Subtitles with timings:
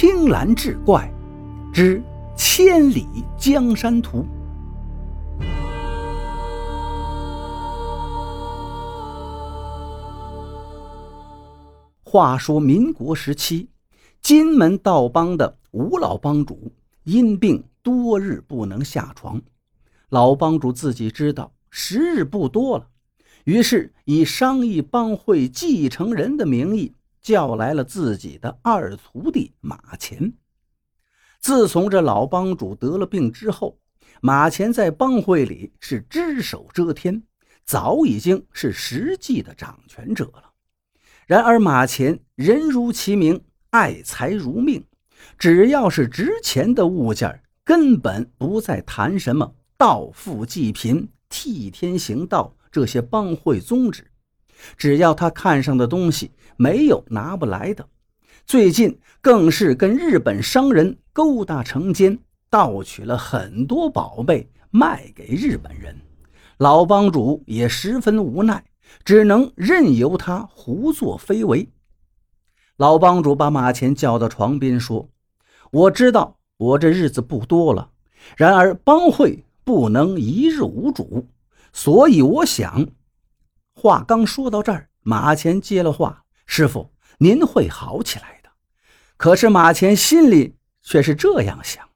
[0.00, 1.12] 青蓝志怪
[1.74, 2.00] 之
[2.36, 3.04] 千里
[3.36, 4.24] 江山图。
[12.04, 13.70] 话说民国时期，
[14.22, 16.70] 金门道帮的吴老帮主
[17.02, 19.42] 因病多日不能下床，
[20.10, 22.86] 老帮主自己知道时日不多了，
[23.42, 26.92] 于是以商议帮会继承人的名义。
[27.28, 30.32] 叫来了自己的二徒弟马前。
[31.40, 33.78] 自从这老帮主得了病之后，
[34.22, 37.22] 马前在帮会里是只手遮天，
[37.66, 40.54] 早已经是实际的掌权者了。
[41.26, 44.82] 然而马前人如其名，爱财如命，
[45.36, 54.10] 只要是值钱的物件，根本不再谈什么盗富济贫、替天行道这些帮会宗旨。
[54.76, 57.86] 只要他看上的东西没有拿不来的，
[58.46, 62.18] 最近更是跟日本商人勾搭成奸，
[62.50, 65.96] 盗取了很多宝贝卖给日本人。
[66.58, 68.64] 老帮主也十分无奈，
[69.04, 71.68] 只能任由他胡作非为。
[72.76, 75.08] 老帮主把马前叫到床边说
[75.70, 77.90] ：“我知道我这日子不多了，
[78.36, 81.26] 然而帮会不能一日无主，
[81.72, 82.88] 所以我想。”
[83.78, 88.50] 话刚说到这儿，马前接了话：“师傅，您会好起来的。”
[89.16, 91.88] 可是马前心里却是这样想：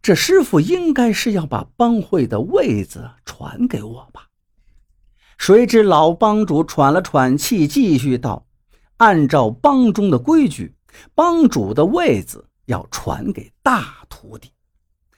[0.00, 4.28] 这师傅应该是要把帮会的位子传给我吧？
[5.36, 8.46] 谁知老帮主喘了喘气，继续道
[8.96, 10.74] ：“按照帮中的规矩，
[11.14, 14.50] 帮主的位子要传给大徒弟。”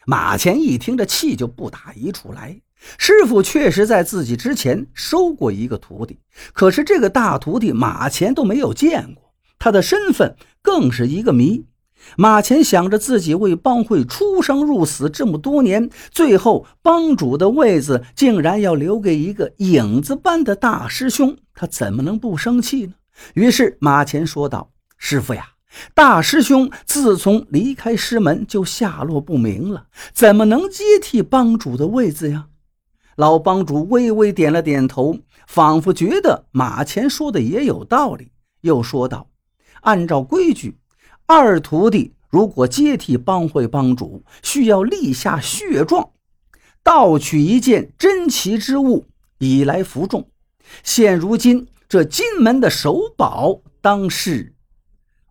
[0.07, 2.61] 马前一听，这气就不打一处来。
[2.99, 6.19] 师傅确实在自己之前收过一个徒弟，
[6.53, 11.65] 可是这个大徒弟马前都没有见过，他的身份更是一个谜。
[12.19, 22.93] 马前想着自己为帮会出生入死这么多年，最后帮主的位子竟然要留给一个影子般的大师兄，他怎么能不生气呢？
[23.33, 25.47] 于是马前说道：“师傅呀，
[25.95, 32.49] 大师兄自从离开师门就下落不明了，怎么能接替帮主的位子呀？”
[33.17, 38.33] 老帮主微微点了点头，仿佛觉得马前说的也有道理，
[38.63, 39.29] 又说道
[39.83, 40.79] ：“按照规矩，
[41.27, 46.11] 二徒弟如果接替帮会帮主，需要立下血状，
[46.83, 49.07] 盗取一件珍奇之物
[49.39, 50.29] 以来服众。
[50.83, 54.55] 现如今这金门的首宝，当是……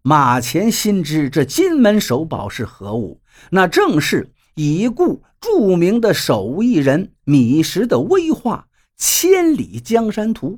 [0.06, 3.22] 马前心知这金门首宝是何物，
[3.52, 10.52] 那正是已故。”著名的手艺人米石的威画《千里江山图》，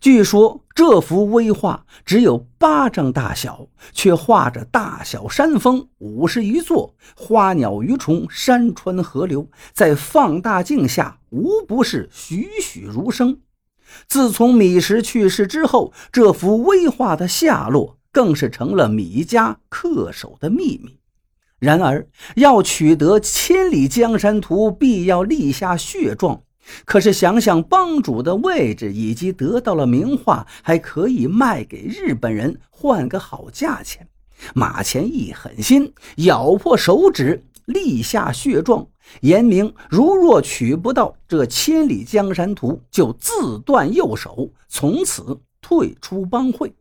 [0.00, 13.40] 据说这幅威画只有巴掌大小，却画着大小山峰五十余座，花鸟鱼虫、山川河流，在放大镜下无不是栩栩如生。
[14.08, 20.95] 自从米石去世之后，这幅威画的下落更是成了米家恪守的秘密。
[21.58, 26.42] 然而，要取得《千里江山图》，必要立下血状。
[26.84, 34.06] 可是，想想帮主的位置以及得到了名画，还可以卖给日本人，换个好价钱。
[34.52, 38.86] 马前一狠心，咬破手指，立下血状，
[39.20, 46.74] 言明如若取不到这《千里江山图》，就自断右手，从此退出帮会。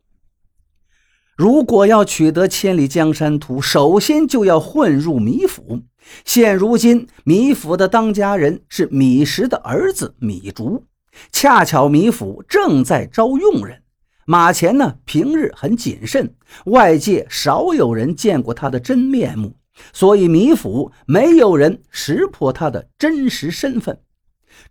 [1.35, 5.81] 如果要取得千里江山图，首先就要混入米府。
[6.23, 10.85] 现如今，米府的当家人是米石的儿子米竹，
[11.33, 13.81] 恰巧米府正在招用人。
[14.25, 16.33] 马前呢，平日很谨慎，
[16.67, 19.57] 外界少有人见过他的真面目，
[19.91, 23.99] 所以米府没有人识破他的真实身份。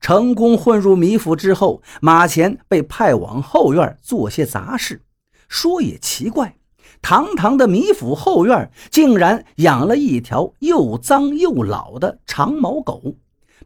[0.01, 5.03] 成功混入米府之后，马前被派往后院做些杂事。
[5.49, 6.56] 说也奇怪，
[7.03, 13.17] 堂堂的米府后院竟然养了一条又脏又老的长毛狗，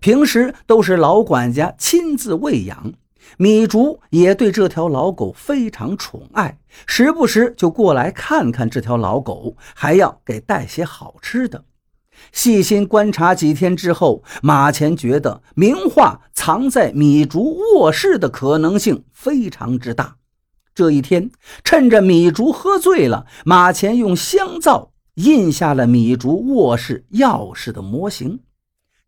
[0.01, 2.93] 平时都是老管家亲自喂养。
[3.37, 11.65] 米竹也对这条老狗非常宠爱，时不时就过来看看这条老狗，还要给带些好吃的。
[12.33, 20.17] 细心观察几天之后，马前觉得名画藏在米竹卧室的可能性非常之大。
[20.79, 21.29] 这一天，
[21.65, 28.39] 趁着米竹喝醉了，马前用香皂印下了米竹卧室钥匙的模型。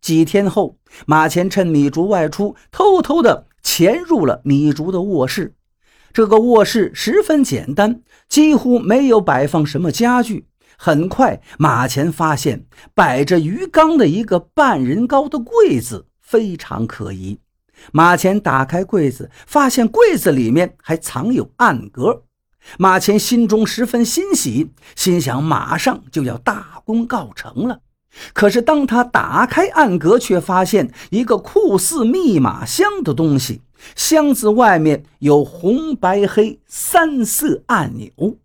[0.00, 5.54] 几天后，马前趁米竹外出，偷偷的潜入了米竹的卧室。
[6.12, 12.66] 这个卧室十分简单，几乎没有摆放什么家具，很快，马前发现
[12.96, 17.38] 摆着鱼缸的一个半人高的柜子非常可疑。
[17.92, 22.24] 马前打开柜子，发现柜子里面还藏有暗格。
[22.78, 27.80] 马前心中十分欣喜，心想马上就要大功告成了。
[28.32, 33.62] 可是当他打开暗格，却发现一个酷似密码箱的东西。
[33.96, 38.36] 箱子外面有红、白、黑三色按钮。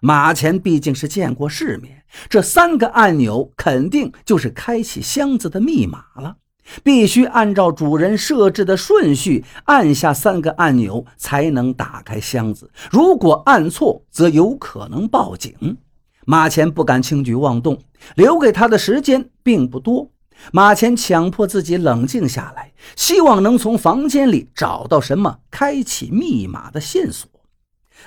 [0.00, 6.36] 马前毕竟是见过世面，这三个按钮肯定就是开启箱子的密码了。
[6.82, 12.70] 必须按照主人设置的顺序按下三个按钮，才能打开箱子。
[12.90, 15.76] 如果按错，则有可能报警。
[16.24, 17.78] 马前不敢轻举妄动，
[18.14, 20.10] 留给他的时间并不多。
[20.52, 27.28] 马前强迫自己冷静下来，希望能从房间里找到什么开启密码的线索。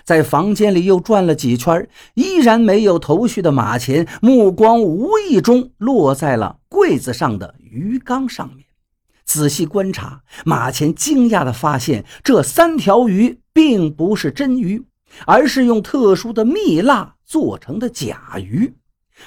[0.03, 8.65] 在房间里又转了几圈，依然没有头绪的马前，目光无意中落在了柜子上的鱼缸上面。
[9.25, 14.83] 仔细观察，马前惊讶地发现，这三条鱼并不是真鱼，
[15.25, 18.75] 而是用特殊的蜜蜡做成的假鱼，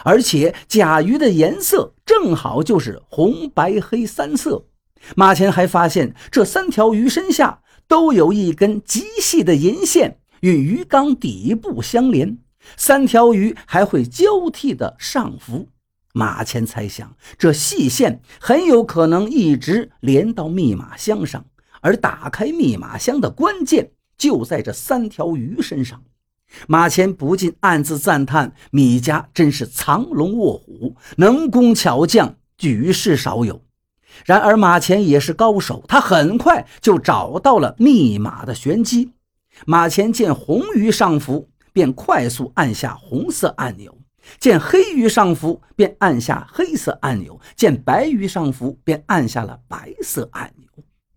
[0.05, 4.67] 而且假鱼的颜色正好就是红、白、黑三色。
[5.17, 10.19] 马前还发现，这三条鱼身下都有一根极细的银线。
[10.41, 12.39] 与鱼缸底部相连，
[12.77, 15.69] 三条鱼还会交替的上浮。
[16.15, 21.45] 马前猜想，这细线很有可能一直连到密码箱上，
[21.81, 26.03] 而打开密码箱的关键就在这三条鱼身上。
[26.67, 33.63] 马前不禁暗自赞叹：米家真是藏龙卧虎，能工巧匠，举世少有。
[34.25, 39.13] 然而，马前也是高手，他很快就找到了密码的玄机。
[39.67, 43.91] 马前见红鱼上浮，便快速按下红色按钮；
[44.39, 50.69] 见黑鱼上浮，便按下黑色按钮；见白鱼上浮，便按下了白色按钮。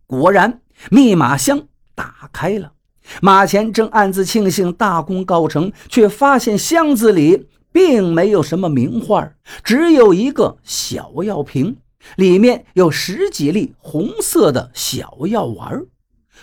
[0.06, 2.74] 果然，密码箱打开了。
[3.22, 9.32] 马前正暗自庆幸大功告成，却发现箱子里并没有什么名画，
[9.64, 11.78] 只有一个小药瓶，
[12.16, 15.86] 里面有十几粒红色的小药丸。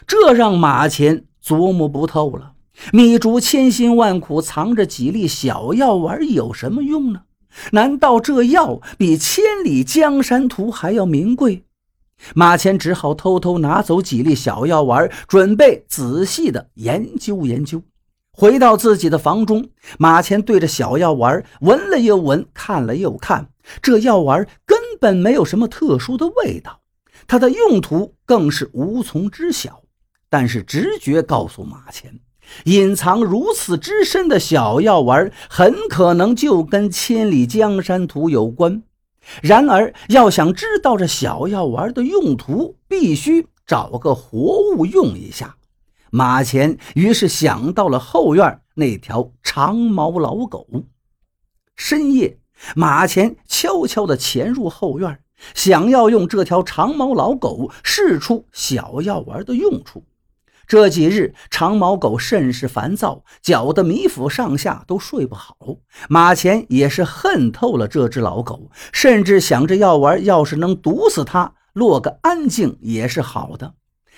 [0.07, 1.25] 这让马前。
[1.49, 2.53] 琢磨不透了，
[2.93, 7.23] 米竹千辛万苦藏着几粒小药丸有什么用呢？
[7.73, 11.65] 难道这药比千里江山图还要名贵？
[12.35, 17.83] 马乾只好偷偷拿走几粒小药丸，准备仔细的研究研究。
[18.33, 23.49] 回到自己的房中，马乾对着小药丸闻了又闻，看了又看，
[23.81, 26.81] 这药丸根本没有什么特殊的味道，
[27.27, 29.81] 它的用途更是无从知晓。
[30.31, 32.21] 但是直觉告诉马前，
[32.65, 38.83] 隐藏如此之深的小药丸，很可能就跟千里江山图有关。
[39.43, 45.57] 然而，要想知道这小药丸的用途，必须找个活物用一下。
[46.11, 50.67] 马前于是想到了后院那条长毛老狗。
[51.77, 52.39] 深夜，
[52.75, 55.21] 马前悄悄地潜入后院，
[55.55, 60.05] 想要用这条长毛老狗试出小药丸的用处。
[60.69, 65.57] 这几日，长毛狗甚是烦躁，搅得米府上下都睡不好。
[66.11, 73.73] 马前也是恨透了这只老狗，甚至想着药丸要是能毒死它，落个安静也是好的。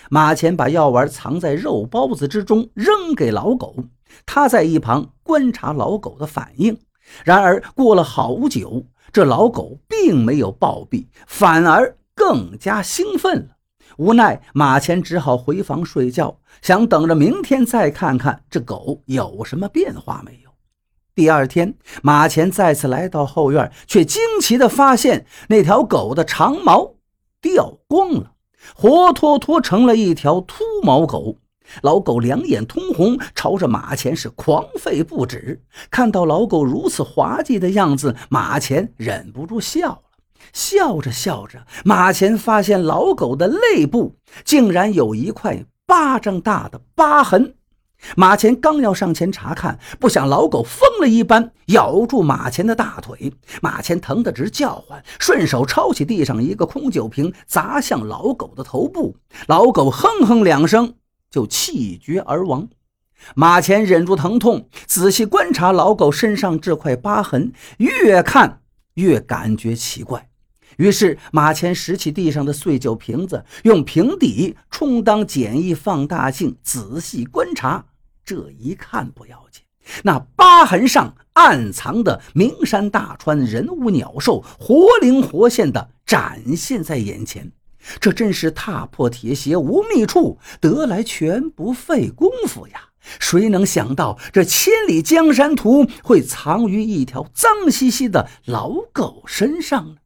[0.09, 3.77] 马前把药丸藏在肉包子之中，扔给老狗。
[4.27, 6.77] 他在一旁观察老狗的反应。
[7.25, 13.57] 然而过了好久，这老狗并没有暴毙，反而更加兴奋了。
[13.97, 20.51] 无奈，马前只好回房睡觉，想等着明天再看看这狗有什么变化没有。
[21.15, 26.95] 第二天，马前再次来到后院，却惊奇地发现那条狗的长毛
[27.43, 28.33] 掉光了，
[28.75, 31.37] 活脱脱成了一条秃毛狗。
[31.83, 35.63] 老狗两眼通红，朝着马前是狂吠不止。
[35.89, 40.03] 看到老狗如此滑稽的样子，马前忍不住笑了。
[40.53, 47.55] 笑着笑着，马前发现老狗的肋部竟然有一块巴掌大的疤痕。
[48.17, 53.31] 马前刚要上前查看，不想老狗疯了一般咬住马前的大腿，
[53.61, 59.17] 马前疼得直叫唤，顺手抄起地上一个空酒瓶砸向老狗的头部，
[59.49, 60.95] 老狗哼哼两声
[61.31, 62.67] 就气绝而亡。
[63.35, 68.63] 马前忍住疼痛，仔细观察老狗身上这块疤痕，越看
[68.95, 70.30] 越感觉奇怪。
[70.77, 77.87] 于是，马前拾起地上的碎酒瓶子，用瓶底充当简易放大镜，仔细观察。
[78.25, 79.63] 这一看不要紧，
[80.05, 87.51] 那疤痕上暗藏的名山大川人物鸟兽，活灵活现的展现在眼前。
[87.99, 92.91] 这真是踏破铁鞋无觅处，得来全不费功夫呀！
[93.19, 99.97] 谁能想到这千里江山图会藏于一条脏兮兮的老狗身上呢？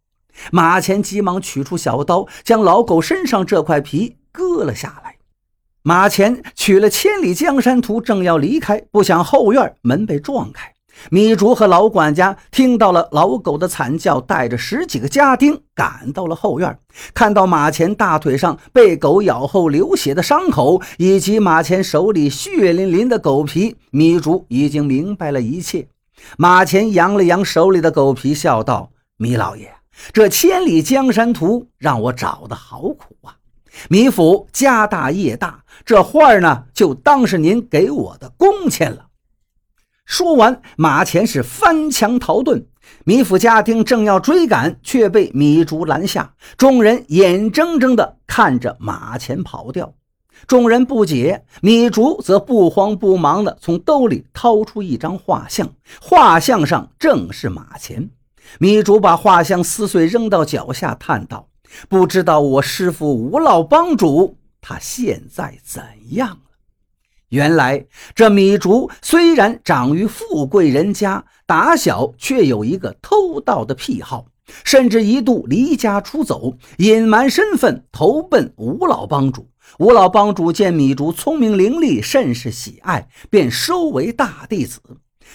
[0.50, 5.16] 马前急忙取出小刀，将老狗身上这块皮割了下来。
[5.82, 10.72] 马前取了千里江山图，正要离开，不想后院门被撞开。
[11.10, 16.78] 米竹和老管家听到了老狗的惨叫，带着十几个家丁赶到了后院。
[17.12, 25.88] 看到马前大腿上被狗咬后流血的伤口，以及马前手里血淋淋的狗皮，米竹已经明白了一切。
[26.38, 29.74] 马前扬了扬手里的狗皮，笑道：“米老爷，
[30.12, 33.36] 这千里江山图让我找的好苦啊！
[33.88, 39.06] 米府家大业大，这画儿呢，就当是您给我的工钱了。”
[40.06, 42.66] 说完，马前是翻墙逃遁。
[43.04, 46.34] 米府家丁正要追赶，却被米竹拦下。
[46.58, 49.94] 众人眼睁睁地看着马前跑掉。
[50.46, 58.10] 众人不解，米竹则不慌不忙地从兜里掏出一张画像，画像上正是马前。
[58.58, 61.48] 米竹把画像撕碎，扔到脚下，叹道
[61.88, 66.36] ：“不知道我师父吴老帮主他现在怎样了？”
[67.30, 74.26] 原来这米竹虽然长于富贵人家，打小却有一个偷盗的癖好，
[74.62, 79.48] 甚至一度离家出走，隐瞒身份，投奔吴老帮主。
[79.78, 84.80] 吴老帮主见米竹聪明伶俐，甚是喜爱，便收为大弟子。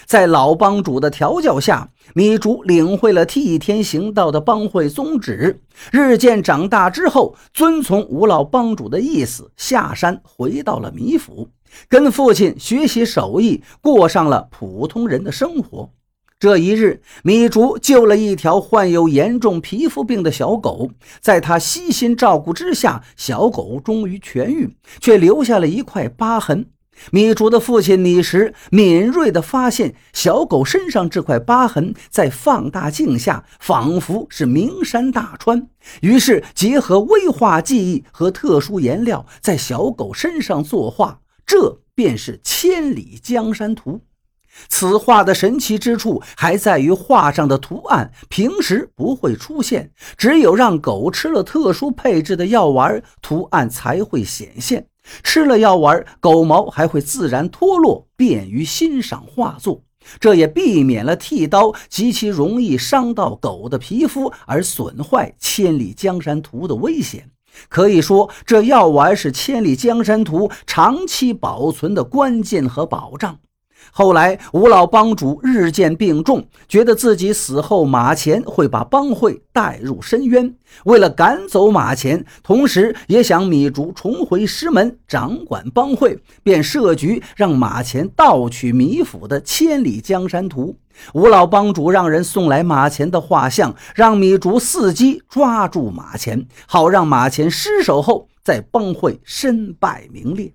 [0.06, 5.60] 在老帮主的调教下，米竹领会了替天行道的帮会宗旨。
[5.92, 11.48] 日渐长大之后，遵从吴老帮主的意思，下山回到了米府。
[11.88, 15.90] 跟父亲学习手艺，过上了普通人的生活。
[16.40, 26.66] 这一日，米竹救了一条患有严重皮肤病的小狗，在他悉心照顾之下，小狗终于痊愈，却留下了一块疤痕。
[27.10, 35.68] 米竹的父亲李石敏锐地发现，小狗身上这块疤痕在放大镜下仿佛是名山大川，
[36.02, 41.20] 于是结合微画技艺和特殊颜料，在小狗身上作画。
[41.46, 44.02] 这便是千里江山图。
[44.68, 54.86] 此画的神奇之处还在于画上的图案平时不会出现，只有让狗吃了特殊配置的药丸，图案才会显现。
[55.22, 59.82] 吃了药丸，狗毛还会自然脱落，便于欣赏画作。
[60.18, 67.30] 这也避免了剃刀极其容易伤到狗的皮肤而损坏千里江山图的危险。
[67.68, 73.38] 可以说，这药丸是《千里江山图》长期保存的关键和保障。
[73.92, 80.54] 后来，吴老帮主日渐病重，觉得自己死后马前会把帮会带入深渊。
[80.84, 90.76] 为了赶走马前，同时也想米竹重回师门掌管帮会，便设局让马前盗取米府的《千里江山图》。
[91.14, 100.52] 吴老帮主让人送来马前的画像，让米竹伺机抓住马前，好让马前失手后在帮会身败名裂。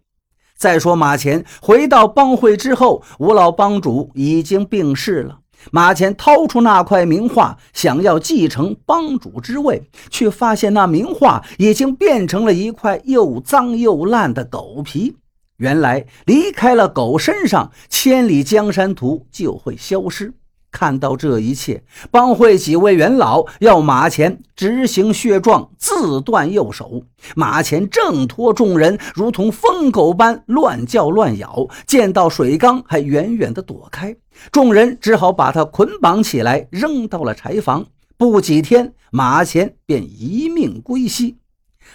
[0.58, 5.40] 再说马前回到帮会之后，吴老帮主已经病逝了。
[5.72, 15.18] 马前掏出那块名画，想要继承帮主之位，却发现那名画已经变成了一块又脏又烂的狗皮。
[15.58, 20.34] 原来离开了狗身上，千里江山图就会消失。
[20.76, 27.02] 看到这一切，帮会几位元老要马前执行血状，自断右手。
[27.34, 34.14] 马前挣脱众人，如同疯狗般乱叫乱咬，见到水缸还远远地躲开。
[34.52, 37.86] 众人只好把他捆绑起来，扔到了柴房。
[38.18, 41.38] 不几天，马前便一命归西。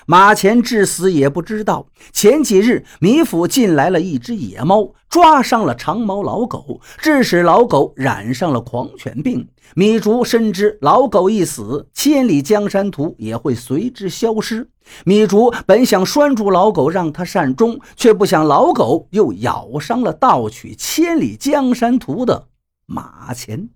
[0.06, 9.48] 马前至死也不知道，前几日米府进来了一只野猫，抓伤了长毛老狗，致使老狗染上了狂犬病。
[9.74, 14.68] 米竹深知老狗一死，千里江山图也会随之消失。
[15.04, 22.48] 米竹本想拴住老狗，让它善终，却不想老狗又咬伤了盗取千里江山图的
[22.86, 23.68] 马前。